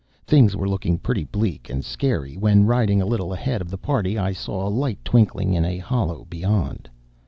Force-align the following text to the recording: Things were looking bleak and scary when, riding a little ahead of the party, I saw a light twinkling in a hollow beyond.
Things 0.25 0.55
were 0.55 0.67
looking 0.67 0.97
bleak 0.97 1.69
and 1.69 1.85
scary 1.85 2.33
when, 2.35 2.65
riding 2.65 3.03
a 3.03 3.05
little 3.05 3.33
ahead 3.33 3.61
of 3.61 3.69
the 3.69 3.77
party, 3.77 4.17
I 4.17 4.31
saw 4.31 4.67
a 4.67 4.67
light 4.67 4.97
twinkling 5.05 5.53
in 5.53 5.63
a 5.63 5.77
hollow 5.77 6.25
beyond. 6.27 6.89